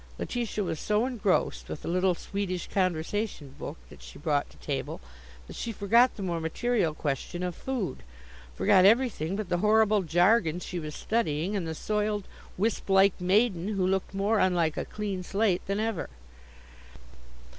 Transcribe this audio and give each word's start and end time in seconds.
Letitia 0.17 0.63
was 0.63 0.79
so 0.79 1.05
engrossed 1.05 1.69
with 1.69 1.85
a 1.85 1.87
little 1.87 2.15
Swedish 2.15 2.67
conversation 2.67 3.53
book 3.59 3.77
that 3.91 4.01
she 4.01 4.17
brought 4.17 4.49
to 4.49 4.57
table 4.57 4.99
that 5.45 5.55
she 5.55 5.71
forgot 5.71 6.15
the 6.15 6.23
mere 6.23 6.39
material 6.39 6.95
question 6.95 7.43
of 7.43 7.53
food 7.53 8.01
forgot 8.55 8.83
everything 8.83 9.35
but 9.35 9.49
the 9.49 9.59
horrible 9.59 10.01
jargon 10.01 10.59
she 10.59 10.79
was 10.79 10.95
studying, 10.95 11.55
and 11.55 11.67
the 11.67 11.75
soiled, 11.75 12.27
wisp 12.57 12.89
like 12.89 13.21
maiden, 13.21 13.67
who 13.67 13.85
looked 13.85 14.15
more 14.15 14.39
unlike 14.39 14.75
a 14.75 14.85
clean 14.85 15.21
slate 15.21 15.63
than 15.67 15.79
ever. 15.79 16.09